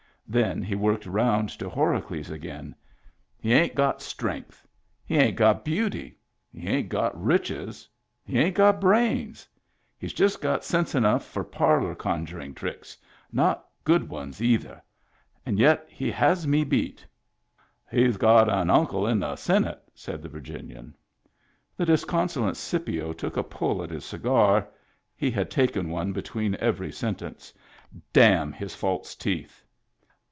[0.27, 2.73] Then he worked round to Horacles again.
[3.37, 4.65] "He ain't got strength.
[5.03, 6.17] He ain't got beauty.
[6.53, 7.85] He ain't got riches.
[8.23, 9.45] He ain't got brains.
[9.97, 12.95] He's just got sense enough for parlor conjuring tricks—
[13.43, 14.81] not good ones, either.
[15.45, 17.05] And yet he has me beat""
[17.91, 20.95] He's got an uncle in the Senate," said the Virginian.
[21.75, 24.69] The disconsolate Scipio took a pull at his cigar,—
[25.17, 27.51] he had taken one between every sen tence."
[28.13, 29.61] Damn his false teeth."